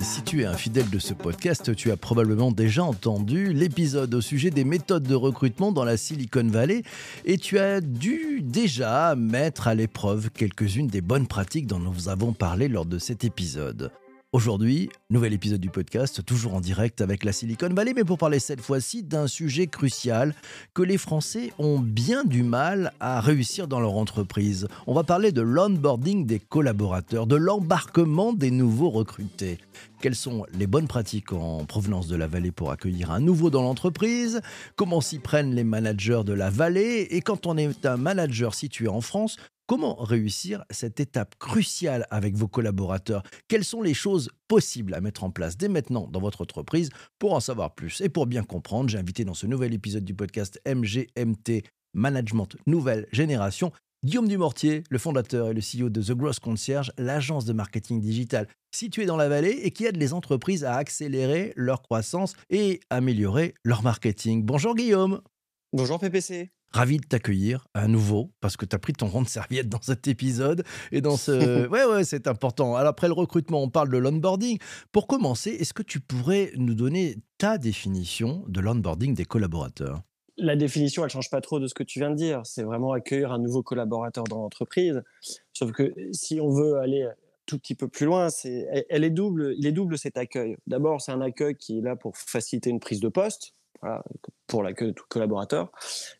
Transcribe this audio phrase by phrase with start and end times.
[0.00, 4.20] Si tu es un fidèle de ce podcast, tu as probablement déjà entendu l'épisode au
[4.20, 6.82] sujet des méthodes de recrutement dans la Silicon Valley
[7.24, 12.32] et tu as dû déjà mettre à l'épreuve quelques-unes des bonnes pratiques dont nous avons
[12.32, 13.90] parlé lors de cet épisode.
[14.32, 18.40] Aujourd'hui, nouvel épisode du podcast, toujours en direct avec la Silicon Valley, mais pour parler
[18.40, 20.34] cette fois-ci d'un sujet crucial
[20.74, 24.68] que les Français ont bien du mal à réussir dans leur entreprise.
[24.86, 29.56] On va parler de l'onboarding des collaborateurs, de l'embarquement des nouveaux recrutés.
[30.02, 33.62] Quelles sont les bonnes pratiques en provenance de la vallée pour accueillir un nouveau dans
[33.62, 34.42] l'entreprise?
[34.76, 37.08] Comment s'y prennent les managers de la vallée?
[37.12, 42.34] Et quand on est un manager situé en France, Comment réussir cette étape cruciale avec
[42.34, 43.22] vos collaborateurs?
[43.48, 46.88] Quelles sont les choses possibles à mettre en place dès maintenant dans votre entreprise?
[47.18, 50.14] Pour en savoir plus et pour bien comprendre, j'ai invité dans ce nouvel épisode du
[50.14, 53.70] podcast MGMT Management Nouvelle Génération
[54.02, 58.48] Guillaume Dumortier, le fondateur et le CEO de The Gross Concierge, l'agence de marketing digital
[58.70, 63.52] située dans la vallée et qui aide les entreprises à accélérer leur croissance et améliorer
[63.64, 64.44] leur marketing.
[64.44, 65.20] Bonjour Guillaume.
[65.74, 66.52] Bonjour PPC.
[66.70, 69.80] Ravi de t'accueillir à nouveau parce que tu as pris ton rond de serviette dans
[69.80, 72.76] cet épisode et dans ce Ouais ouais, c'est important.
[72.76, 74.58] Alors après le recrutement, on parle de l'onboarding.
[74.92, 80.02] Pour commencer, est-ce que tu pourrais nous donner ta définition de l'onboarding des collaborateurs?
[80.36, 82.42] La définition, elle change pas trop de ce que tu viens de dire.
[82.44, 85.02] C'est vraiment accueillir un nouveau collaborateur dans l'entreprise.
[85.52, 87.08] Sauf que si on veut aller
[87.46, 90.56] tout petit peu plus loin, c'est, elle est double, il est double cet accueil.
[90.66, 93.54] D'abord, c'est un accueil qui est là pour faciliter une prise de poste
[94.46, 95.70] pour l'accueil de tout collaborateur.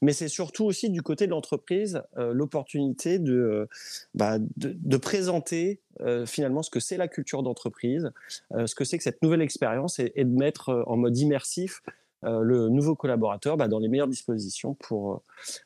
[0.03, 3.67] Mais c'est surtout aussi du côté de l'entreprise euh, l'opportunité de, euh,
[4.15, 8.11] bah, de, présenter euh, finalement ce que c'est la culture d'entreprise,
[8.53, 11.83] ce que c'est que cette nouvelle expérience et, de mettre en mode immersif
[12.25, 15.19] euh, le nouveau collaborateur bah, dans les meilleures dispositions pour, euh,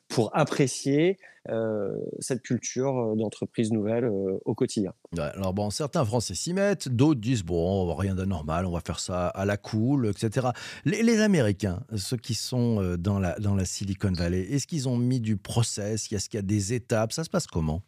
[0.07, 1.17] pour apprécier
[1.49, 4.93] euh, cette culture d'entreprise nouvelle au quotidien.
[5.17, 9.27] alors bon, certains Français s'y mettent, d'autres disent bon, rien d'anormal, on va faire ça
[9.27, 10.49] à la cool, etc.
[10.85, 15.19] Les, Américains, ceux qui sont dans la, dans la Silicon Valley, est-ce qu'ils ont mis
[15.19, 16.11] du process?
[16.11, 17.11] Est-ce qu'il y a des étapes?
[17.13, 17.81] Ça se passe comment?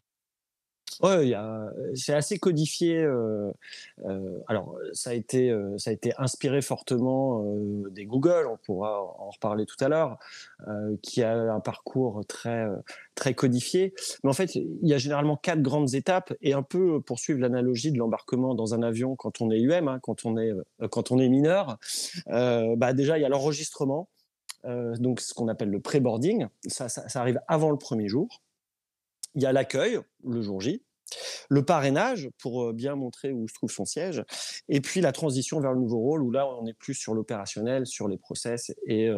[1.01, 1.33] Ouais,
[1.95, 2.99] c'est assez codifié.
[2.99, 3.51] Euh,
[4.05, 5.77] euh, alors, ça a été, euh,
[6.17, 7.43] inspiré fortement
[7.91, 8.47] des Google.
[8.49, 10.17] On pourra en reparler tout à l'heure,
[11.01, 13.93] qui a un parcours très, codifié.
[14.23, 17.91] Mais en fait, il y a généralement quatre grandes étapes et un peu poursuivre l'analogie
[17.91, 20.53] de l'embarquement dans un avion quand on est UM, quand on est,
[20.91, 21.77] quand on est mineur.
[22.27, 24.07] bah déjà, il y a l'enregistrement,
[24.63, 26.47] donc ce qu'on appelle le pré-boarding.
[26.67, 28.41] Ça arrive avant le premier jour.
[29.35, 30.81] Il y a l'accueil le jour J,
[31.49, 34.23] le parrainage pour bien montrer où se trouve son siège,
[34.69, 37.85] et puis la transition vers le nouveau rôle où là on est plus sur l'opérationnel,
[37.85, 39.09] sur les process et,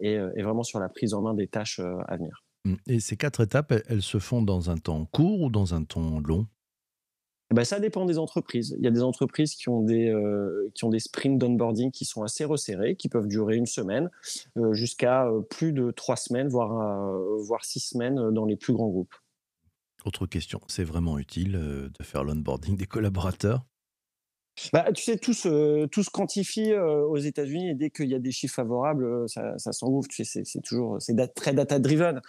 [0.00, 2.44] et, vraiment sur la prise en main des tâches à venir.
[2.64, 2.74] Mmh.
[2.86, 6.20] Et ces quatre étapes, elles se font dans un temps court ou dans un temps
[6.20, 6.46] long?
[7.50, 8.74] Eh ben, ça dépend des entreprises.
[8.78, 10.12] Il y a des entreprises qui ont des,
[10.74, 14.10] qui ont des sprints d'onboarding qui sont assez resserrés, qui peuvent durer une semaine,
[14.72, 19.14] jusqu'à plus de trois semaines, voire, voire six semaines dans les plus grands groupes.
[20.04, 23.64] Autre question, c'est vraiment utile euh, de faire l'onboarding des collaborateurs?
[24.72, 28.30] Bah, tu sais, tout se, quantifie euh, aux États-Unis et dès qu'il y a des
[28.30, 30.10] chiffres favorables, euh, ça, ça s'engouffre.
[30.12, 30.98] C'est toujours
[31.34, 32.20] très data driven.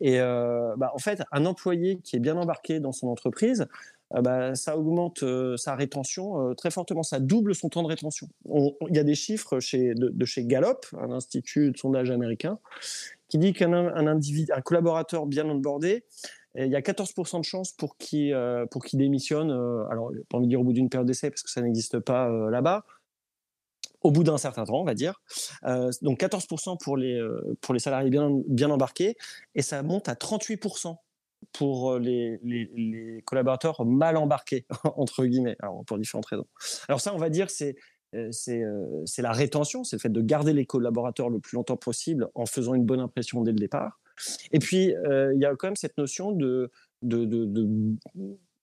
[0.00, 3.66] Et bah, en fait, un employé qui est bien embarqué dans son entreprise,
[4.10, 5.24] bah, ça augmente
[5.56, 7.02] sa rétention très fortement.
[7.02, 8.28] Ça double son temps de rétention.
[8.44, 12.58] Il y a des chiffres de, chez Gallup, un institut de sondage américain,
[13.28, 14.20] qui dit qu'un
[14.62, 16.04] collaborateur bien onboardé,
[16.56, 19.50] il y a 14% de chances pour qu'il euh, pour qu'il démissionne.
[19.50, 22.00] Euh, alors, pas envie de dire au bout d'une période d'essai parce que ça n'existe
[22.00, 22.84] pas euh, là-bas.
[24.02, 25.20] Au bout d'un certain temps, on va dire.
[26.00, 29.14] donc 14% pour les salariés bien embarqués
[29.54, 30.96] et ça monte à 38%
[31.52, 34.64] pour les, collaborateurs mal embarqués
[34.96, 35.56] entre guillemets.
[35.60, 36.46] Alors pour différentes raisons.
[36.88, 37.76] Alors ça, on va dire c'est
[38.14, 42.72] la rétention, c'est le fait de garder les collaborateurs le plus longtemps possible en faisant
[42.72, 44.00] une bonne impression dès le départ.
[44.52, 46.70] Et puis, euh, il y a quand même cette notion de,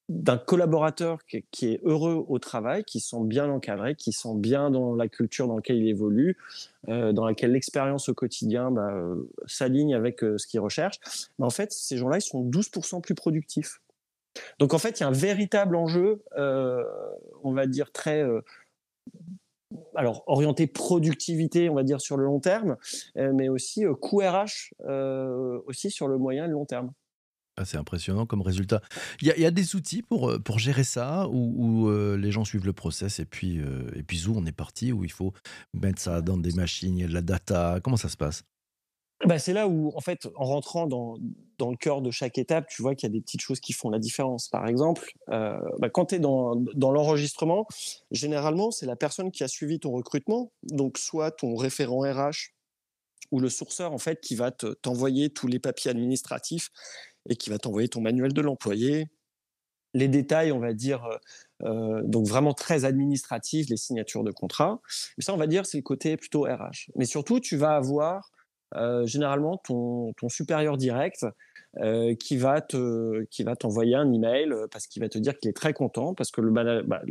[0.09, 4.95] d'un collaborateur qui, est heureux au travail, qui sont bien encadré, qui sont bien dans
[4.95, 6.37] la culture dans laquelle il évolue,
[6.89, 10.99] euh, dans laquelle l'expérience au quotidien bah, euh, s'aligne avec ce qu'il recherche.
[11.39, 13.81] Mais en fait, ces gens-là, ils sont 12% plus productifs.
[14.59, 18.23] Donc en fait, il y a un véritable enjeu, on va dire très
[19.95, 22.77] alors orienté productivité, on va dire sur le long terme,
[23.17, 26.91] euh, mais aussi euh, coût RH euh, aussi sur le moyen et le long terme.
[27.59, 28.81] Ah, c'est impressionnant comme résultat.
[29.19, 33.19] Il y, a des outils pour, pour gérer ça, où, les gens suivent le process
[33.19, 33.59] et puis,
[33.95, 35.33] et puis où on est parti, où il faut
[35.73, 37.79] mettre ça dans des machines, il y a de la data?
[37.81, 38.43] Comment ça se passe?
[39.27, 41.17] Bah, c'est là où, en fait, en rentrant dans,
[41.57, 43.73] dans, le cœur de chaque étape, tu vois qu'il y a des petites choses qui
[43.73, 44.47] font la différence.
[44.49, 47.67] Par exemple, bah, quand tu es dans, dans l'enregistrement,
[48.11, 52.53] généralement, c'est la personne qui a suivi ton recrutement, donc soit ton référent RH
[53.31, 56.69] ou le sourceur, en fait, qui va t'envoyer tous les papiers administratifs
[57.29, 59.09] et qui va t'envoyer ton manuel de l'employé,
[59.93, 61.17] les détails, on va dire, euh,
[61.63, 64.79] euh, donc vraiment très administratifs, les signatures de contrat.
[65.17, 66.91] Mais ça, on va dire, c'est le côté plutôt RH.
[66.95, 68.36] Mais surtout, tu vas avoir euh,
[69.05, 71.25] généralement ton, supérieur direct
[71.79, 73.23] euh, qui va te
[73.59, 76.41] t'envoyer un email euh, parce qu'il va te dire qu'il est très content parce que
[76.41, 77.01] le, bah,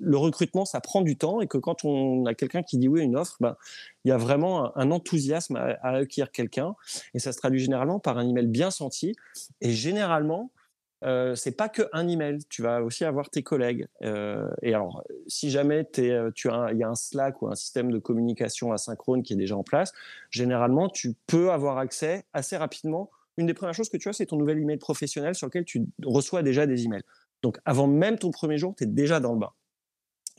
[0.00, 3.02] le recrutement ça prend du temps et que quand on a quelqu'un qui dit oui
[3.02, 3.56] à une offre bah,
[4.04, 6.74] il y a vraiment un, enthousiasme à, acquérir quelqu'un.
[7.14, 9.14] Et ça se traduit généralement par un email bien senti.
[9.60, 10.50] Et généralement
[11.04, 13.86] euh, c'est pas que un email, tu vas aussi avoir tes collègues.
[14.02, 17.54] Euh, et alors, si jamais es, tu as, il y a un Slack ou un
[17.54, 19.92] système de communication asynchrone qui est déjà en place,
[20.30, 24.26] généralement, tu peux avoir accès assez rapidement une des premières choses que tu as, c'est
[24.26, 27.02] ton nouvel email professionnel sur lequel tu reçois déjà des emails.
[27.42, 29.54] Donc, avant même ton premier jour, tu es déjà dans le bas.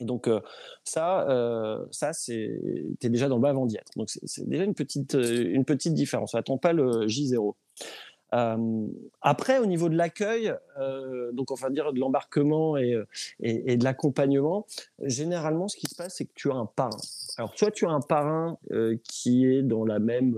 [0.00, 0.40] Et donc, euh,
[0.84, 2.60] ça, euh, ça c'est,
[3.00, 3.92] tu es déjà dans le bas avant d'y être.
[3.96, 6.34] Donc, c'est déjà une petite, euh, une petite différence.
[6.34, 7.54] On n'attend pas le J0.
[8.30, 10.54] Après, au niveau de l'accueil,
[11.32, 12.96] donc enfin dire de l'embarquement et,
[13.40, 14.66] et, de l'accompagnement,
[15.02, 16.98] généralement, ce qui se passe, c'est que tu as un parrain.
[17.36, 18.58] Alors, soit tu as un parrain
[19.02, 20.34] qui est dans la même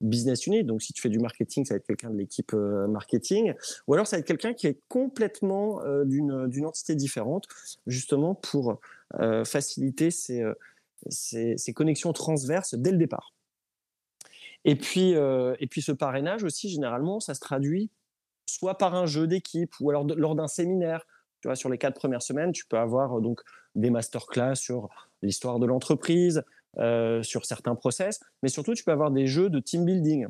[0.00, 0.64] business unit.
[0.64, 3.54] Donc, si tu fais du marketing, ça va être quelqu'un de l'équipe euh, marketing.
[3.86, 7.46] Ou alors, ça va être quelqu'un qui est complètement euh, d'une entité différente,
[7.86, 8.80] justement pour
[9.18, 10.44] euh, faciliter ces,
[11.74, 13.34] connexions transverses dès le départ.
[14.64, 17.90] Et puis, et puis, ce parrainage aussi, généralement, ça se traduit
[18.46, 21.06] soit par un jeu d'équipe ou alors lors d'un séminaire.
[21.40, 23.40] Tu vois, sur les quatre premières semaines, tu peux avoir donc
[23.74, 24.88] des masterclass sur
[25.22, 26.42] l'histoire de l'entreprise,
[26.78, 30.26] euh, sur certains process, mais surtout tu peux avoir des jeux de team building.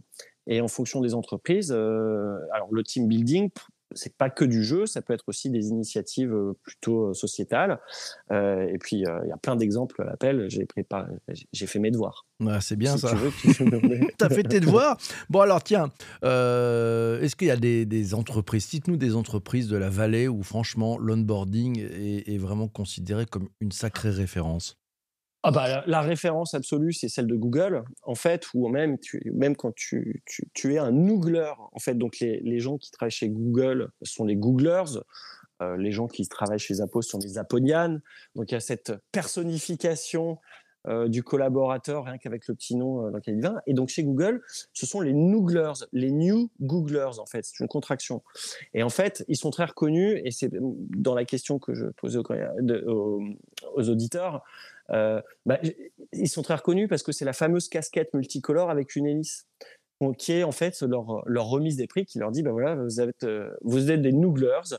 [0.47, 3.51] Et en fonction des entreprises, euh, alors le team building,
[3.95, 7.79] c'est pas que du jeu, ça peut être aussi des initiatives euh, plutôt sociétales.
[8.31, 10.47] et puis il y a plein d'exemples à l'appel.
[10.49, 11.13] J'ai préparé,
[11.53, 12.27] j'ai fait mes devoirs.
[12.61, 13.15] c'est bien ça.
[13.43, 14.97] Tu as fait tes devoirs?
[15.29, 15.91] Bon alors tiens,
[16.23, 21.79] est-ce qu'il y a des, entreprises, cite-nous des entreprises de la vallée où franchement l'onboarding
[21.81, 24.80] est vraiment considéré comme une sacrée référence?
[25.43, 28.99] Ah bah, la, référence absolue, c'est celle de Google, en fait, ou même,
[29.33, 30.23] même quand tu,
[30.53, 34.27] tu, es un Googler, en fait, donc les, les, gens qui travaillent chez Google sont
[34.27, 35.01] les Googlers,
[35.63, 38.01] euh, les gens qui travaillent chez Zappos sont les Aponianes,
[38.35, 40.39] donc il y a cette personnification
[40.87, 43.61] euh, du collaborateur, rien qu'avec le petit nom euh, dans lequel il vient.
[43.67, 44.41] Et donc chez Google,
[44.73, 48.23] ce sont les Nooglers, les New Googlers en fait, c'est une contraction.
[48.73, 52.19] Et en fait, ils sont très reconnus, et c'est dans la question que je posais
[52.19, 54.43] aux auditeurs,
[54.93, 55.59] euh, bah,
[56.13, 59.47] ils sont très reconnus parce que c'est la fameuse casquette multicolore avec une hélice
[60.17, 63.25] qui est en fait leur, remise des prix qui leur dit bah voilà vous êtes
[63.25, 64.79] euh, vous êtes des nooglers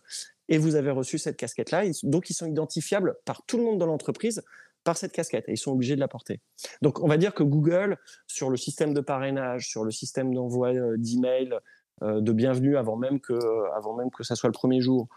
[0.50, 3.78] et vous avez reçu cette casquette là donc ils sont identifiables par tout le monde
[3.78, 4.42] dans l'entreprise
[4.84, 6.40] par cette casquette et ils sont obligés de la porter.
[6.82, 7.98] Donc on va dire que Google
[8.28, 11.54] sur le système de parrainage, sur le système d'envoi euh, d'email,
[12.02, 13.34] de bienvenue avant même que
[13.76, 15.08] avant même que ça soit le premier jour.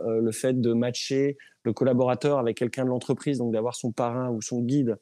[0.00, 4.30] Euh, le fait de matcher le collaborateur avec quelqu'un de l'entreprise, donc d'avoir son parrain
[4.30, 4.98] ou son guide.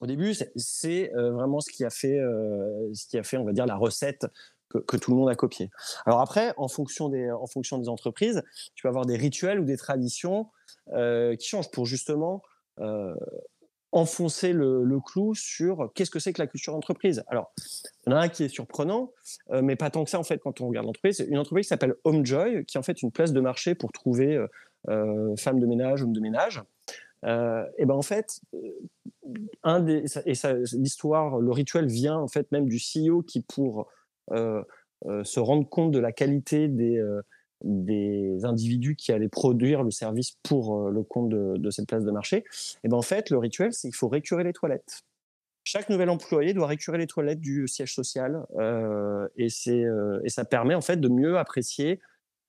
[0.00, 2.20] Au début, c'est euh, vraiment ce qui a fait,
[2.94, 4.26] ce qui a fait, on va dire, la recette
[4.68, 5.70] que, tout le monde a copié.
[6.06, 8.42] Alors après, en fonction des, en fonction des entreprises,
[8.74, 10.48] tu vas avoir des rituels ou des traditions
[10.92, 12.42] qui changent pour justement
[13.92, 17.24] enfoncer le, clou sur qu'est-ce que c'est que la culture d'entreprise.
[17.28, 17.52] Alors,
[18.06, 19.12] il y en a un qui est surprenant,
[19.50, 21.24] euh, mais pas tant que ça en fait quand on regarde l'entreprise.
[21.28, 24.36] Une entreprise qui s'appelle Homejoy, qui est en fait une place de marché pour trouver
[24.36, 24.46] euh,
[24.88, 26.62] euh femmes de ménage, hommes de ménage.
[27.24, 28.40] Et ben en fait,
[29.64, 30.34] un des, et
[30.74, 33.90] l'histoire, le rituel vient en fait même du CEO qui pour
[34.30, 37.02] se rendre compte de la qualité des
[37.64, 42.10] des individus qui allaient produire le service pour euh, le compte de, cette place de
[42.10, 42.44] marché,
[42.84, 45.02] et ben en fait, le rituel, c'est qu'il faut récurer les toilettes.
[45.64, 50.44] Chaque nouvel employé doit récurer les toilettes du siège social euh, et, euh, et ça
[50.44, 52.00] permet en fait de mieux apprécier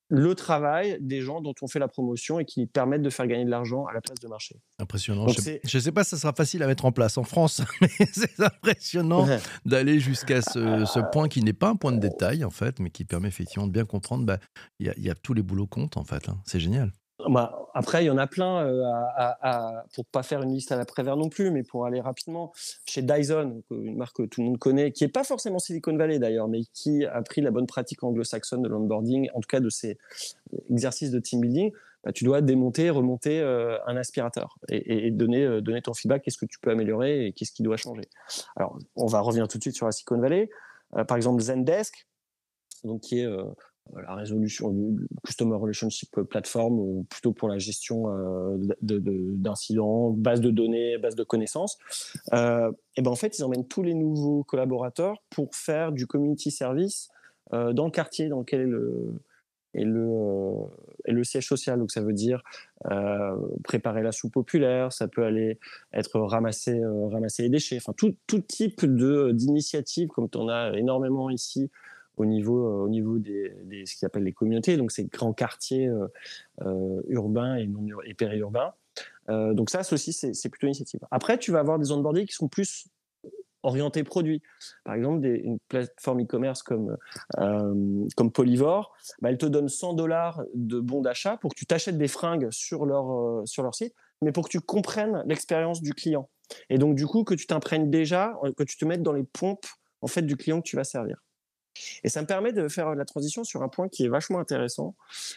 [0.10, 3.46] le travail des gens dont on fait la promotion et qui permettent de faire gagner
[3.46, 4.56] de l'argent à la place de marché.
[4.80, 5.28] Impressionnant.
[5.28, 7.90] je ne sais, pas si ça sera facile à mettre en place en France, mais
[8.12, 9.28] c'est impressionnant
[9.66, 13.06] d'aller jusqu'à ce, point qui n'est pas un point de détail, en fait, mais qui
[13.06, 14.40] permet effectivement de bien comprendre, bah,
[14.80, 16.28] il y, a tous les boulots comptent, en fait.
[16.28, 16.40] Hein.
[16.46, 16.92] C'est génial.
[17.28, 20.78] Bah, après, il y en a plein, euh, à, pour pas faire une liste à
[20.78, 22.54] la Prévert non plus, mais pour aller rapidement.
[22.86, 26.20] Chez Dyson, une marque que tout le monde connaît, qui n'est pas forcément Silicon Valley
[26.20, 29.70] d'ailleurs, mais qui a pris la bonne pratique anglo-saxonne de l'onboarding, en tout cas de
[29.70, 29.98] ces
[30.70, 31.72] exercices de team building,
[32.06, 36.38] bah, tu dois démonter, remonter euh, un aspirateur et, donner, euh, donner ton feedback, qu'est-ce
[36.38, 38.04] que tu peux améliorer et qu'est-ce qui doit changer.
[38.56, 40.50] Alors, on va revenir tout de suite sur la Silicon Valley.
[41.08, 42.08] par exemple, Zendesk,
[42.86, 43.28] donc qui est
[43.96, 50.98] la résolution du Customer Relationship Platform, plutôt pour la gestion euh, d'incidents, base de données,
[50.98, 51.78] base de connaissances.
[52.34, 56.52] Euh, et ben en fait, ils emmènent tous les nouveaux collaborateurs pour faire du community
[56.52, 57.10] service
[57.54, 59.22] euh, dans le quartier dans lequel est le,
[59.74, 60.54] est le,
[61.06, 61.80] le siège social.
[61.80, 62.44] Donc ça veut dire
[63.64, 65.60] préparer la soupe populaire, ça peut aller
[65.94, 66.80] être ramasser,
[67.12, 71.70] ramasser les déchets, enfin tout, tout type d'initiative, comme tu en as énormément ici
[72.20, 73.52] au niveau, euh, au niveau des,
[73.86, 76.08] ce qu'ils appellent les communautés, donc ces grands quartiers euh,
[76.62, 78.74] euh, urbains et, périurbains.
[79.28, 81.00] donc ça, aussi, c'est plutôt initiative.
[81.10, 82.88] Après, tu vas avoir des onboarding qui sont plus
[83.64, 84.42] orientés produits.
[84.84, 86.98] Par exemple, des, une plateforme e-commerce comme,
[88.16, 91.98] comme Polyvore, bah, elle te donne 100 dollars de bons d'achat pour que tu t'achètes
[91.98, 96.30] des fringues sur leur, sur leur site, mais pour que tu comprennes l'expérience du client.
[96.70, 99.68] Et donc, du coup, que tu t'imprègnes déjà, que tu te mettes dans les pompes
[100.02, 101.22] en fait, du client que tu vas servir.
[102.04, 104.96] Et ça me permet de faire la transition sur un point qui est vachement intéressant,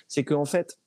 [0.09, 0.79] c'est qu'en fait,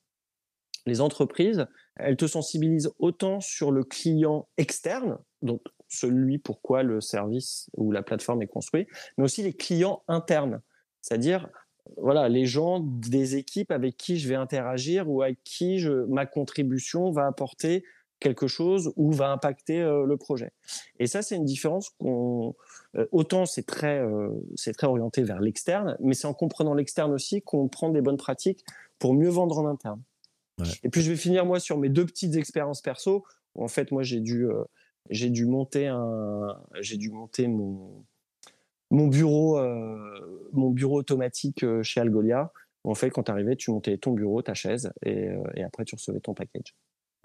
[0.86, 7.70] les entreprises, elles te sensibilisent autant sur le client externe, donc celui pourquoi le service
[7.76, 10.62] ou la plateforme est construit, mais aussi les clients internes,
[11.02, 11.50] c'est-à-dire
[11.98, 16.26] voilà les gens des équipes avec qui je vais interagir ou à qui je, ma
[16.26, 17.84] contribution va apporter
[18.20, 20.52] quelque chose ou va impacter euh, le projet.
[21.00, 22.56] Et ça, c'est une différence qu'on
[22.96, 27.12] euh, autant c'est très euh, c'est très orienté vers l'externe, mais c'est en comprenant l'externe
[27.12, 28.64] aussi qu'on prend des bonnes pratiques
[29.00, 30.02] pour mieux vendre en interne.
[30.84, 33.26] Et puis je vais finir moi sur mes deux petites expériences perso.
[33.56, 34.48] Où, en fait, moi j'ai dû
[35.10, 38.06] j'ai dû monter un j'ai dû monter mon
[38.90, 39.60] mon bureau
[40.54, 42.54] mon bureau automatique chez Algolia.
[42.86, 45.96] En fait, quand tu arrivais, tu montais ton bureau, ta chaise, et, et après tu
[45.96, 46.74] recevais ton package.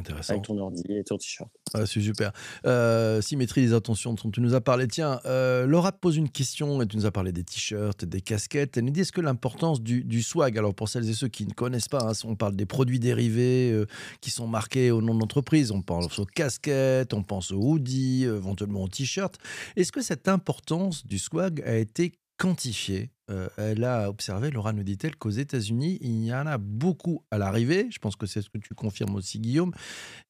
[0.01, 0.33] Intéressant.
[0.33, 1.51] Avec ton ordi et ton t-shirt.
[1.75, 2.33] Ah, c'est super.
[2.67, 4.89] Euh, symétrie des attentions dont tu nous as parlé.
[4.89, 8.21] Tiens, euh, Laura te pose une question et tu nous as parlé des t-shirts, des
[8.21, 8.77] casquettes.
[8.77, 11.53] Elle nous dit est-ce que l'importance du, swag, alors pour celles et ceux qui ne
[11.53, 13.87] connaissent pas, hein, on parle des produits dérivés euh,
[14.21, 18.25] qui sont marqués au nom de l'entreprise, on pense aux casquettes, on pense aux hoodies,
[18.25, 19.37] éventuellement aux t-shirts.
[19.77, 24.83] Est-ce que cette importance du swag a été quantifiée euh, elle a observé, Laura nous
[24.83, 27.87] dit-elle, qu'aux États-Unis, il y en a beaucoup à l'arrivée.
[27.91, 29.73] Je pense que c'est ce que tu confirmes aussi, Guillaume.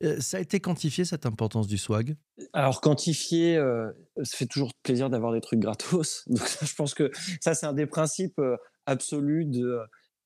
[0.02, 2.16] Euh, ça a été quantifié, cette importance du swag?
[2.52, 3.90] Alors, quantifié, euh,
[4.22, 6.24] ça fait toujours plaisir d'avoir des trucs gratos.
[6.26, 8.40] Donc, je pense que ça, c'est un des principes
[8.84, 9.78] absolus de,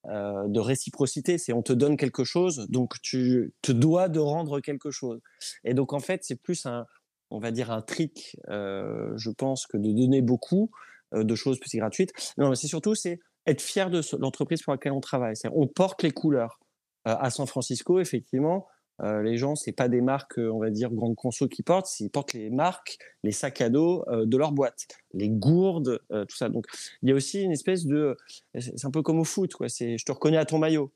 [0.05, 1.39] de réciprocité.
[1.39, 5.21] C'est on te donne quelque chose, donc tu te dois de rendre quelque chose.
[5.65, 6.87] Et donc, en fait, c'est plus un,
[7.31, 10.71] on va dire, un trick, je pense, que de donner beaucoup.
[11.15, 12.13] Euh, de choses plus gratuites.
[12.39, 15.35] Non, mais c'est surtout c'est être fier de l'entreprise pour laquelle on travaille.
[15.53, 16.61] On porte les couleurs.
[17.07, 18.67] Euh, à San Francisco, effectivement,
[19.03, 22.11] euh, les gens, c'est pas des marques, on va dire, grandes conso qui portent, ils
[22.11, 26.49] portent les marques, les sacs à dos de leur boîte, les gourdes, tout ça.
[26.49, 26.67] Donc,
[27.03, 28.17] il y a aussi une espèce de,
[28.59, 29.69] c'est un peu comme au foot, quoi.
[29.69, 30.93] C'est, je te reconnais à ton maillot.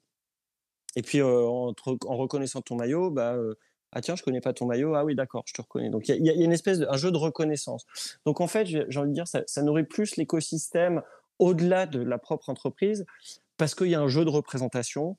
[0.96, 3.36] Et puis, en, en, reconnaissant ton maillot, bah,
[3.92, 4.94] ah tiens, je connais pas ton maillot.
[4.94, 5.90] Ah oui, d'accord, je te reconnais.
[5.90, 7.86] Donc il y, a une espèce de un jeu de reconnaissance.
[8.26, 11.02] Donc en fait, j'ai envie de dire, ça, nourrit plus l'écosystème
[11.38, 13.06] au-delà de la propre entreprise
[13.56, 15.16] parce qu'il y a un jeu de représentation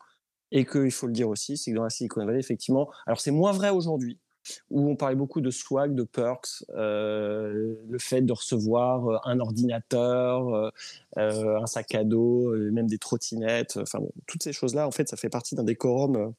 [0.52, 3.32] et qu'il faut le dire aussi, c'est que dans la Silicon Valley, effectivement, alors c'est
[3.32, 4.20] moins vrai aujourd'hui
[4.70, 9.40] où on parlait beaucoup de swag, de perks, euh, le fait de recevoir euh, un
[9.40, 10.72] ordinateur,
[11.18, 15.18] euh, un sac à dos, même des trottinettes, enfin toutes ces choses-là, en fait, ça
[15.18, 16.34] fait partie d'un décorum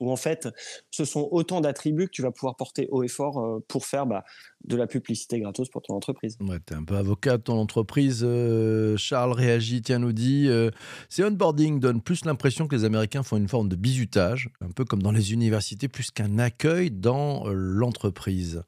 [0.00, 0.48] où en fait,
[0.90, 4.06] ce sont autant d'attributs que tu vas pouvoir porter haut et fort euh, pour faire
[4.06, 4.24] bah,
[4.64, 6.36] de la publicité gratos pour ton entreprise.
[6.40, 8.22] Ouais, tu es un peu avocat de ton entreprise.
[8.24, 10.70] Euh, Charles réagit, tiens, nous dit euh,
[11.08, 14.84] Ces onboarding donnent plus l'impression que les Américains font une forme de bizutage, un peu
[14.84, 18.62] comme dans les universités, plus qu'un accueil dans l'entreprise.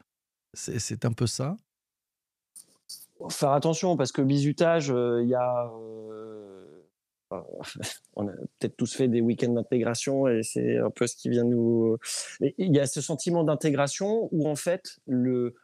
[0.52, 1.56] C'est un peu ça?
[3.28, 5.70] Faire attention, parce que bizutage, il y a
[8.16, 11.44] on a peut-être tous fait des week-ends d'intégration et c'est un peu ce qui vient
[11.44, 11.96] nous.
[12.40, 15.54] il y a ce sentiment d'intégration où en fait le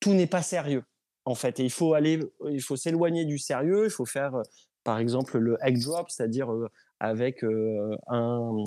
[0.00, 0.84] tout n'est pas sérieux
[1.24, 2.20] en fait il faut aller,
[2.50, 4.42] il faut s'éloigner du sérieux, il faut faire
[4.84, 6.68] par exemple le egg drop, c'est-à-dire euh,
[7.00, 8.62] avec euh, un,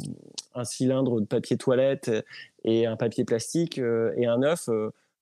[0.54, 2.12] un, cylindre de papier toilette
[2.64, 4.70] et un papier plastique euh, et un œuf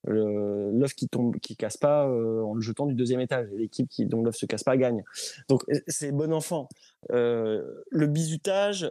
[0.06, 3.48] l'œuf qui tombe, qui casse pas euh, en le jetant du deuxième étage.
[3.52, 5.02] L'équipe qui dont l'œuf se casse pas gagne.
[5.48, 6.68] Donc euh, c'est bon enfant.
[7.10, 8.90] Euh, le bizutage,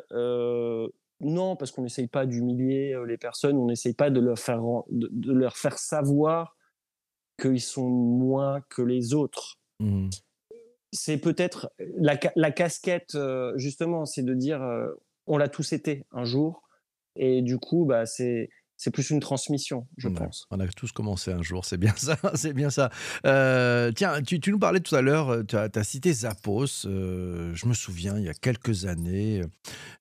[1.19, 5.31] non, parce qu'on n'essaye pas d'humilier les personnes, on n'essaye pas de leur faire, de,
[5.31, 6.57] leur faire savoir
[7.41, 9.57] qu'ils sont moins que les autres.
[9.79, 10.09] Mmh.
[10.91, 13.17] C'est peut-être la, la, casquette,
[13.55, 14.61] justement, c'est de dire
[15.25, 16.63] on l'a tous été un jour,
[17.15, 18.49] et du coup, bah, c'est
[18.83, 20.45] c'est plus une transmission, je pense.
[20.51, 22.89] On a tous commencé un jour, c'est bien ça, c'est bien ça.
[23.25, 26.85] Euh, tiens, tu, nous parlais tout à l'heure, euh, tu as, cité Zappos.
[26.85, 29.41] Euh, je me souviens, il y a quelques années,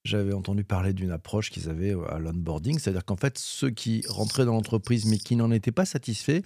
[0.03, 4.43] j'avais entendu parler d'une approche qu'ils avaient à l'onboarding, c'est-à-dire qu'en fait, ceux qui rentraient
[4.43, 6.41] dans l'entreprise mais qui n'en étaient pas satisfaits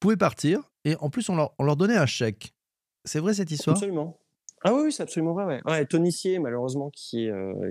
[0.00, 2.52] pouvaient partir et en plus, on leur, on leur donnait un chèque.
[3.04, 3.76] C'est vrai cette histoire?
[3.76, 4.18] Absolument.
[4.64, 5.62] Ah oui, c'est absolument vrai.
[5.64, 5.86] Ouais.
[5.86, 7.28] Tony Sier, malheureusement, qui,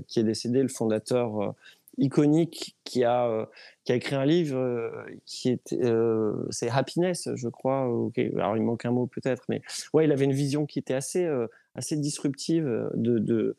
[0.07, 1.53] qui est décédé, le fondateur
[1.97, 3.45] iconique qui a, euh,
[3.83, 4.89] qui a écrit un livre euh,
[5.25, 7.87] qui était, euh, c'est Happiness, je crois.
[8.35, 9.61] Alors il manque un mot peut-être, mais
[9.93, 11.27] ouais, il avait une vision qui était assez,
[11.75, 13.57] assez disruptive de, de,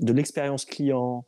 [0.00, 1.24] de l'expérience client.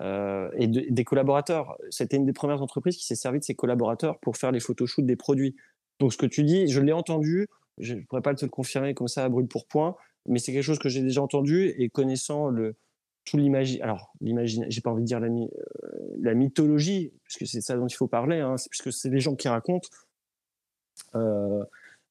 [0.00, 1.76] et des collaborateurs.
[1.90, 5.06] C'était une des premières entreprises qui s'est servi de ses collaborateurs pour faire les photoshoots
[5.06, 5.56] des produits.
[6.00, 8.94] Donc ce que tu dis, je l'ai entendu, je ne pourrais pas te le confirmer
[8.94, 11.88] comme ça à brûle pour point, mais c'est quelque chose que j'ai déjà entendu et
[11.88, 12.76] connaissant le,
[13.30, 13.38] tout.
[13.82, 17.94] Alors, l'imagine, j'ai pas envie de dire la, euh, mythologie, puisque c'est ça dont il
[17.94, 19.88] faut parler, hein, puisque c'est les gens qui racontent.
[21.14, 21.64] Euh,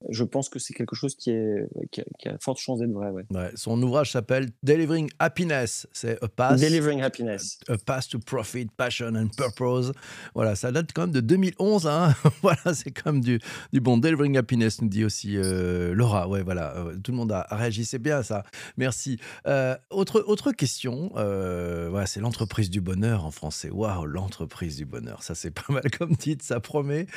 [0.09, 3.09] je pense que c'est quelque chose qui, est, qui, a, forte chance d'être vrai.
[3.09, 3.51] Ouais.
[3.55, 5.87] son ouvrage s'appelle Delivering Happiness.
[5.91, 7.59] C'est a path, Delivering Happiness.
[7.67, 9.91] A, Path to Profit, Passion and Purpose.
[10.35, 11.87] Voilà, ça date quand même de 2011.
[11.87, 13.39] Hein voilà, c'est comme du,
[13.73, 16.27] du bon Delivering Happiness, nous dit aussi euh, Laura.
[16.27, 17.83] Ouais, voilà, euh, tout le monde a réagi.
[17.83, 18.43] C'est bien ça.
[18.77, 19.19] Merci.
[19.47, 21.09] Euh, autre, autre question.
[21.15, 23.71] voilà, c'est l'entreprise du bonheur en français.
[23.71, 25.23] Waouh, l'entreprise du bonheur.
[25.23, 27.07] Ça, c'est pas mal comme titre, ça promet.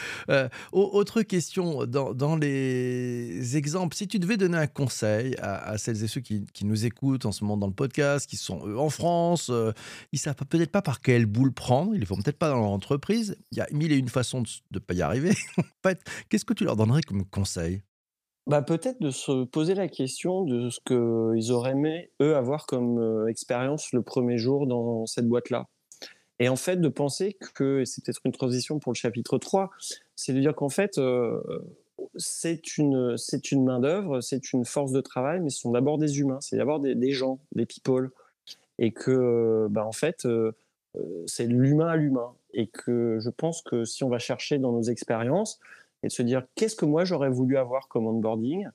[0.73, 1.85] autre question.
[1.85, 2.70] Dans, dans les
[3.55, 7.33] exemples, si tu devais donner un conseil à, celles et ceux qui, nous écoutent en
[7.33, 9.73] ce moment dans le podcast, qui sont en France, euh,
[10.13, 12.71] ils savent peut-être pas par quelle boule prendre, ils ne font peut-être pas dans leur
[12.71, 15.33] entreprise, il y a mille et une façons de ne pas y arriver.
[16.29, 17.83] qu'est-ce que tu leur donnerais comme conseil?
[18.47, 22.99] Bah, peut-être de se poser la question de ce qu'ils auraient aimé, eux, avoir comme
[22.99, 25.69] euh, expérience le premier jour dans cette boîte-là.
[26.41, 29.71] Et en fait, de penser que, c'est peut-être une transition pour le chapitre 3,
[30.17, 31.39] c'est de dire qu'en fait, euh,
[32.17, 36.21] c'est une, c'est une main-d'œuvre, c'est une force de travail, mais ce sont d'abord des
[36.21, 38.11] humains, c'est d'abord des, gens, des people.
[38.79, 40.53] Et que, bah, en fait, euh,
[40.97, 42.33] euh, c'est l'humain à l'humain.
[42.53, 45.61] Et que je pense que si on va chercher dans nos expériences
[46.03, 48.67] et de se dire qu'est-ce que moi j'aurais voulu avoir comme onboarding,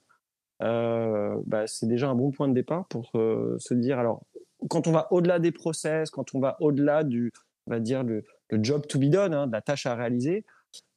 [0.61, 4.21] euh, bah, c'est déjà un bon point de départ pour se dire alors,
[4.69, 7.33] quand on va au-delà des process, quand on va au-delà du,
[7.67, 10.45] on va dire, le, job to be done, hein, de la tâche à réaliser,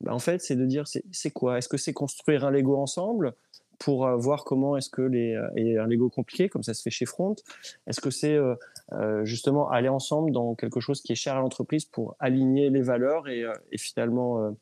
[0.01, 1.59] bah, en fait, c'est de dire c'est quoi?
[1.59, 3.35] Est-ce que c'est construire un Lego ensemble
[3.79, 6.83] pour euh, voir comment est-ce que les euh, et un Lego compliqué comme ça se
[6.83, 7.37] fait chez Front?
[7.87, 11.85] Est-ce que c'est euh, justement aller ensemble dans quelque chose qui est cher à l'entreprise
[11.85, 14.57] pour aligner les valeurs et, finalement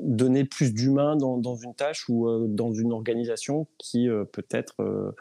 [0.00, 5.14] donner plus d'humain dans, dans, une tâche ou dans une organisation qui peut-être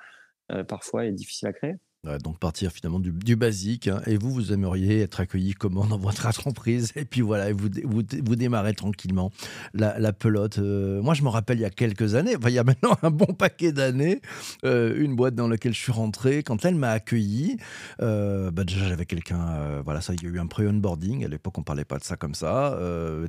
[0.68, 1.76] parfois est difficile à créer?
[2.24, 3.88] Donc partir finalement du, basique.
[3.88, 4.02] Hein.
[4.06, 6.92] Et vous, vous aimeriez être accueilli comment dans votre entreprise?
[6.96, 9.32] Et puis voilà, vous, vous, vous démarrez tranquillement
[9.74, 10.60] la, pelote.
[10.60, 12.98] Euh, moi, je me rappelle il y a quelques années, enfin, il y a maintenant
[13.04, 14.22] un bon paquet d'années,
[14.66, 16.44] euh, une boîte dans laquelle je suis rentré.
[16.44, 17.58] Quand elle m'a accueilli,
[18.02, 21.26] euh, bah déjà j'avais quelqu'un, voilà, ça, il y a eu un pré-onboarding.
[21.26, 22.78] À l'époque, on parlait pas de ça comme ça.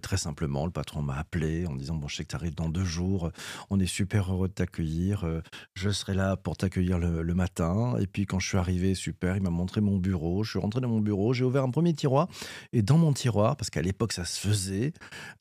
[0.03, 2.69] très simplement, le patron m'a appelé en disant Bon, je sais que tu arrives dans
[2.69, 3.31] deux jours,
[3.71, 5.27] on est super heureux de t'accueillir.
[5.75, 7.97] je serai là pour t'accueillir le, le matin.
[8.01, 9.37] Et puis quand je suis arrivé, arrivé, super.
[9.37, 10.45] Il m'a montré mon bureau.
[10.45, 11.33] Je suis rentré dans mon bureau.
[11.33, 12.29] J'ai ouvert un premier tiroir.
[12.73, 14.93] Et dans mon tiroir, parce qu'à l'époque, ça se faisait,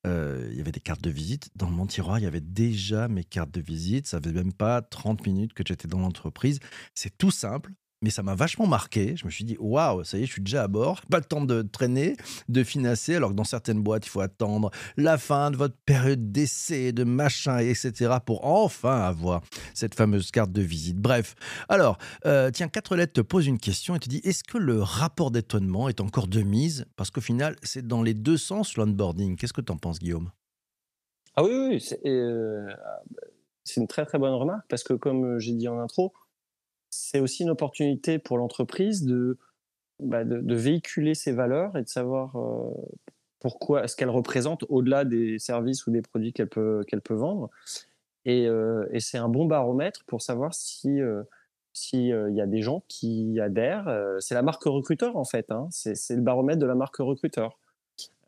[0.06, 1.50] euh, il y avait des cartes de visite.
[1.56, 4.08] Dans mon tiroir, il y avait déjà mes cartes de visite.
[4.08, 6.60] Ça faisait même pas 30 minutes que j'étais dans l'entreprise.
[6.96, 9.16] C'est tout simple mais ça m'a vachement marqué.
[9.16, 11.02] Je me suis dit, waouh, ça y est, je suis déjà à bord.
[11.10, 12.16] Pas le temps de traîner,
[12.48, 16.32] de financer, alors que dans certaines boîtes, il faut attendre la fin de votre période
[16.32, 19.42] d'essai, de machin, etc., pour enfin avoir
[19.74, 20.98] cette fameuse carte de visite.
[20.98, 21.36] Bref,
[21.70, 24.82] alors, euh, tiens, quatre lettres te posent une question et te dit, est-ce que le
[24.82, 26.86] rapport d'étonnement est encore de mise?
[26.96, 29.36] Parce qu'au final, c'est dans les deux sens l'onboarding.
[29.38, 30.30] Qu'est-ce que tu en penses, Guillaume?
[31.36, 32.68] Ah oui, oui, euh,
[33.64, 36.14] c'est une très très bonne remarque, parce que comme j'ai dit en intro,
[36.90, 39.38] c'est aussi une opportunité pour l'entreprise de,
[40.00, 42.72] bah, de, véhiculer ses valeurs et de savoir euh,
[43.40, 47.50] pourquoi, ce qu'elle représente au-delà des services ou des produits qu'elle peut, peut vendre.
[48.26, 51.24] Et, euh, et c'est un bon baromètre pour savoir si euh,
[51.74, 54.18] s'il y a des gens qui adhèrent.
[54.20, 55.52] c'est la marque recruteur en fait.
[55.52, 55.68] Hein.
[55.70, 57.60] C'est, le baromètre de la marque recruteur.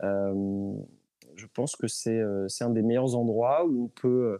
[0.01, 2.21] je pense que c'est
[2.61, 4.39] un des meilleurs endroits où on peut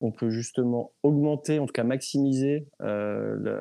[0.00, 3.60] on peut justement augmenter, en tout cas maximiser euh,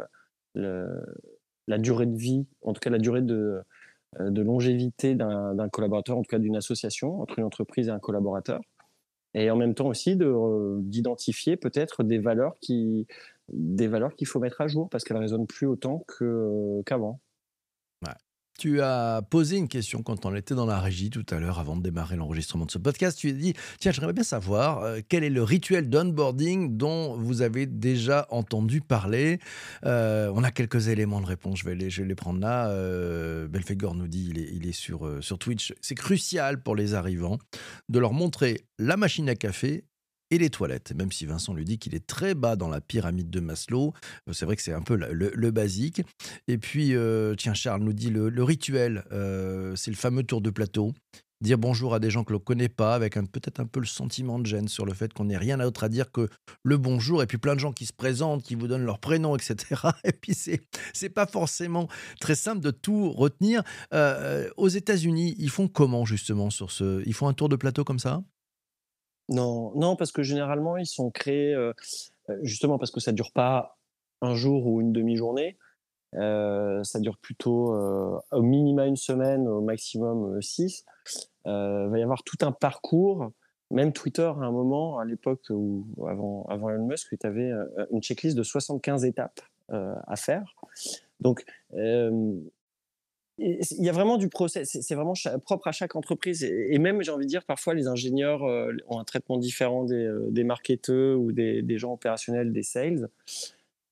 [0.55, 3.61] la durée de vie, en tout cas la durée de,
[4.19, 8.61] de longévité d'un collaborateur, en tout cas d'une association entre une entreprise et un collaborateur.
[9.33, 13.05] Et en même temps aussi d'identifier peut-être des valeurs qui
[13.49, 16.03] des valeurs qu'il faut mettre à jour parce qu'elles résonnent plus autant
[16.85, 17.19] qu'avant.
[18.57, 21.75] Tu as posé une question quand on était dans la régie tout à l'heure avant
[21.75, 23.17] de démarrer l'enregistrement de ce podcast.
[23.19, 27.41] Tu as dit Tiens, j'aimerais bien savoir euh, quel est le rituel d'onboarding dont vous
[27.41, 29.39] avez déjà entendu parler?
[29.85, 31.59] Euh, on a quelques éléments de réponse.
[31.59, 32.69] Je vais les, prendre là.
[32.69, 35.73] Euh, Belfegor nous dit il est, euh, sur Twitch.
[35.81, 37.37] C'est crucial pour les arrivants
[37.89, 39.83] de leur montrer la machine à café
[40.31, 43.29] et les toilettes, même si Vincent lui dit qu'il est très bas dans la pyramide
[43.29, 43.93] de Maslow.
[44.27, 46.01] Euh, c'est vrai que c'est un peu le, basique.
[46.47, 50.49] Et puis, euh, tiens, Charles nous dit le, rituel, euh, c'est le fameux tour de
[50.49, 50.93] plateau.
[51.41, 53.85] Dire bonjour à des gens que l'on ne connaît pas, avec peut-être un peu le
[53.85, 56.29] sentiment de gêne sur le fait qu'on n'ait rien d'autre à dire que
[56.63, 59.35] le bonjour, et puis plein de gens qui se présentent, qui vous donnent leur prénom,
[59.35, 59.81] etc.
[60.05, 61.89] Et puis, c'est, pas forcément
[62.21, 63.63] très simple de tout retenir.
[64.57, 67.03] aux États-Unis, ils font comment justement sur ce.
[67.05, 68.23] Ils font un tour de plateau comme ça?
[69.29, 71.55] Non, non, parce que généralement, ils sont créés
[72.41, 73.77] justement parce que ça dure pas
[74.21, 75.57] un jour ou une demi-journée.
[76.13, 77.73] ça dure plutôt
[78.31, 80.85] au minimum une semaine, au maximum six.
[81.45, 81.51] Il
[81.89, 83.31] va y avoir tout un parcours.
[83.71, 87.51] Même Twitter, à un moment, à l'époque où avant, avant Elon Musk, tu avais
[87.91, 90.55] une checklist de 75 étapes à faire.
[91.19, 91.43] Donc,
[93.37, 96.43] il y a vraiment du process, c'est vraiment propre à chaque entreprise.
[96.43, 100.05] Et, même, j'ai envie de dire, parfois, les ingénieurs euh, ont un traitement différent des,
[100.05, 103.09] euh, marketeurs ou des, gens opérationnels, des sales.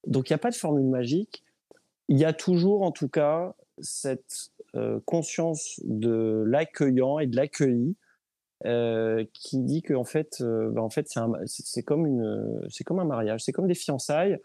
[0.08, 1.44] Donc, il n'y a pas de formule magique.
[2.08, 7.96] Il y a toujours, en tout cas, cette euh, conscience de l'accueillant et de l'accueilli
[9.34, 11.14] qui dit que fait, bah, en fait,
[11.48, 14.40] c'est comme une, c'est comme un mariage, c'est comme des fiançailles.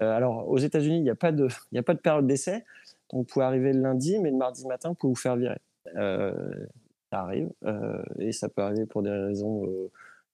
[0.00, 1.12] alors, aux États-Unis, il n'y a
[1.78, 2.62] a pas de période d'essai.
[3.14, 5.60] On pouvait arriver le lundi, mais le mardi matin, vous pouvez vous faire virer.
[5.96, 6.32] Euh,
[7.12, 9.90] ça arrive, euh, et ça peut arriver pour des raisons euh,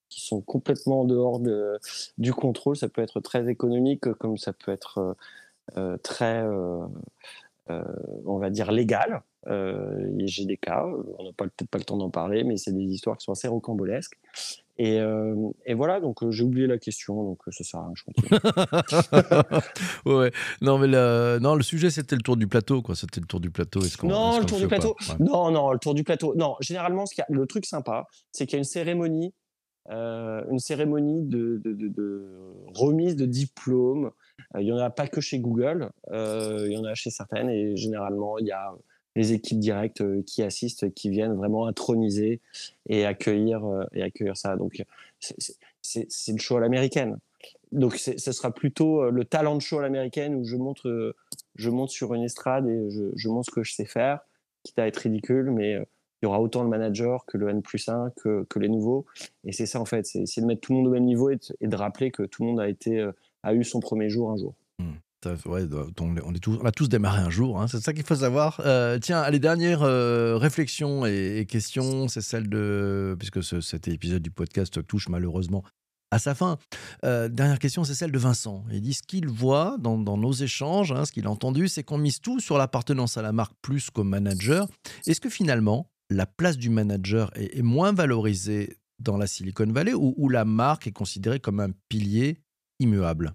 [0.09, 1.79] qui sont complètement en dehors de,
[2.17, 2.77] du contrôle.
[2.77, 5.17] Ça peut être très économique, comme ça peut être
[6.03, 6.43] très,
[7.69, 9.23] on va dire, légal.
[9.47, 10.85] J'ai des cas,
[11.19, 13.49] on n'a peut-être pas le temps d'en parler, mais c'est des histoires qui sont assez
[13.49, 14.19] rocambolesques.
[14.83, 14.99] Et,
[15.67, 18.31] et, voilà, donc j'ai oublié la question, donc ça sert à rien, je continue.
[20.17, 22.95] ouais, non, mais le, non, le sujet c'était le tour du plateau, quoi.
[22.95, 23.81] C'était le tour du plateau.
[23.81, 24.97] Est-ce non, le tour du plateau.
[25.19, 26.35] Non, non, le tour du plateau.
[26.35, 29.35] Non, généralement, ce le truc sympa, c'est qu'il y a une cérémonie,
[29.91, 32.27] euh, une cérémonie de, de, de,
[32.75, 34.13] remise de diplôme.
[34.59, 37.51] il y en a pas que chez Google, euh, il y en a chez certaines,
[37.51, 38.73] et généralement, il y a
[39.17, 42.41] les équipes directes euh, qui assistent, qui viennent vraiment introniser
[42.89, 44.57] et accueillir, euh, et accueillir ça.
[44.57, 44.83] Donc,
[45.83, 47.19] c'est le show à l'américaine.
[47.73, 50.87] Donc, ce sera plutôt euh, le talent de show à l'américaine où je monte,
[51.57, 54.21] je monte sur une estrade et je, je, montre ce que je sais faire,
[54.63, 55.75] quitte à être ridicule, mais
[56.23, 59.07] il y aura autant le manager que le N plus 1, que, que les nouveaux.
[59.45, 61.39] Et c'est ça, en fait, c'est de mettre tout le monde au même niveau et
[61.61, 63.09] de, rappeler que tout le monde a, été,
[63.43, 64.55] a eu son premier jour un jour.
[65.45, 65.69] Ouais,
[66.01, 68.61] on, a tous démarré un jour, hein, c'est ça qu'il faut savoir.
[68.65, 73.15] Euh, tiens, les dernières euh, réflexions et, questions, c'est celle de.
[73.19, 75.63] Puisque cet épisode du podcast touche malheureusement
[76.11, 76.59] à sa fin.
[77.05, 78.65] Euh, dernière question, c'est celle de Vincent.
[78.73, 81.99] Il dit ce qu'il voit dans, nos échanges, hein, ce qu'il a entendu, c'est qu'on
[81.99, 84.67] mise tout sur l'appartenance à la marque plus qu'au manager.
[85.07, 90.29] Est-ce que finalement, la place du manager est, moins valorisée dans la Silicon Valley ou
[90.31, 92.41] la marque est considérée comme un pilier
[92.81, 93.35] immuable?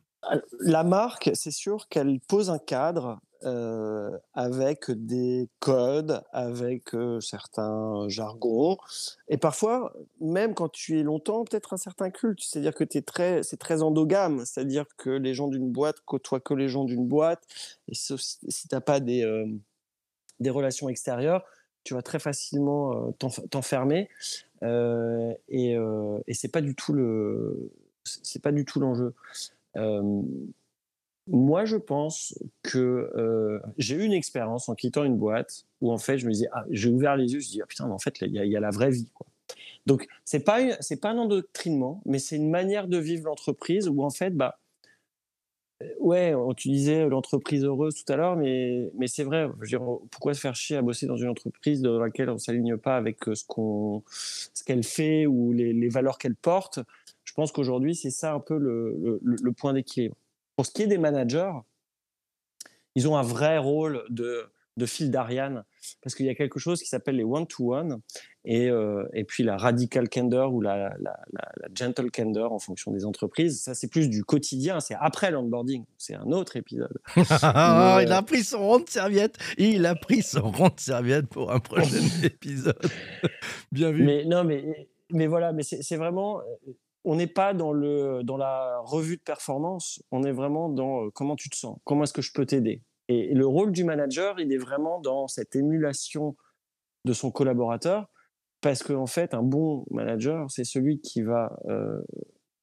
[0.59, 8.07] La marque, c'est sûr qu'elle pose un cadre euh, avec des codes, avec euh, certains
[8.07, 8.77] jargons,
[9.27, 12.39] et parfois, même quand tu es longtemps, peut-être un certain culte.
[12.41, 16.69] C'est-à-dire que très, c'est très endogame, c'est-à-dire que les gens d'une boîte côtoient que les
[16.69, 17.43] gens d'une boîte,
[17.87, 19.45] et si, tu n'as pas des, euh,
[20.49, 21.43] relations extérieures,
[21.83, 23.11] tu vas très facilement
[23.51, 24.09] t'enfermer,
[24.63, 25.75] et,
[26.27, 26.95] et c'est pas du tout
[28.03, 29.13] c'est pas du tout l'enjeu
[31.27, 36.17] moi, je pense que j'ai eu une expérience en quittant une boîte où en fait,
[36.17, 37.99] je me disais, ah, j'ai ouvert les yeux, je me dis, ah, putain, mais en
[37.99, 39.09] fait, il y, a la vraie vie.
[39.85, 44.03] Donc, c'est pas c'est pas un endoctrinement, mais c'est une manière de vivre l'entreprise où
[44.03, 44.57] en fait, bah,
[45.99, 49.49] ouais, tu disais l'entreprise heureuse tout à l'heure, mais, c'est vrai.
[50.11, 53.17] Pourquoi se faire chier à bosser dans une entreprise dans laquelle on s'aligne pas avec
[53.33, 56.79] ce qu'on, ce qu'elle fait ou les, valeurs qu'elle porte?
[57.35, 60.15] Pense qu'aujourd'hui, c'est ça un peu le, point d'équilibre.
[60.55, 61.51] Pour ce qui est des managers,
[62.95, 65.63] ils ont un vrai rôle de de fil d'Ariane,
[66.01, 68.01] parce qu'il y a quelque chose qui s'appelle les one-to-one,
[68.43, 72.91] et, euh, et puis la radical candor ou la, la, la, gentle candor en fonction
[72.91, 73.61] des entreprises.
[73.61, 76.97] Ça, c'est plus du quotidien, c'est après l'onboarding, c'est un autre épisode.
[77.41, 81.27] Ah, il a pris son rond de serviette, il a pris son rond de serviette
[81.27, 82.77] pour un prochain épisode.
[83.71, 84.03] Bien vu.
[84.03, 86.41] Mais non, mais, mais voilà, mais c'est vraiment
[87.05, 91.09] on n'est pas dans, le, dans la revue de performance, on est vraiment dans euh,
[91.11, 92.81] comment tu te sens, comment est-ce que je peux t'aider.
[93.07, 96.35] Et, le rôle du manager, il est vraiment dans cette émulation
[97.05, 98.09] de son collaborateur,
[98.61, 102.01] parce qu'en fait, un bon manager, c'est celui qui va, euh,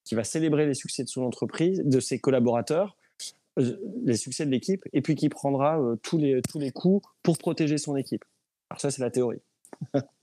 [0.05, 2.97] qui va célébrer les succès de son entreprise, de ses collaborateurs,
[3.61, 7.39] euh, les succès de l'équipe, et puis qui prendra tous, les, tous les coups pour
[7.39, 8.25] protéger son équipe.
[8.71, 9.43] Alors ça, c'est la théorie.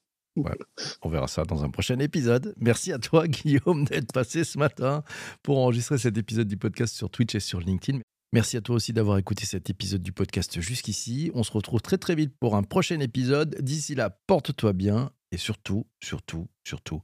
[1.02, 2.54] On verra ça dans un prochain épisode.
[2.58, 5.04] Merci à toi, Guillaume, d'être passé ce matin
[5.44, 8.00] pour enregistrer cet épisode du podcast sur Twitch et sur LinkedIn.
[8.32, 11.32] Merci à toi aussi d'avoir écouté cet épisode du podcast jusqu'ici.
[11.34, 13.56] On se retrouve très très vite pour un prochain épisode.
[13.60, 17.02] D'ici là, porte-toi bien et surtout, surtout, surtout,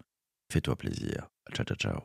[0.52, 1.30] fais-toi plaisir.
[1.54, 2.00] Ciao, ciao, ciao.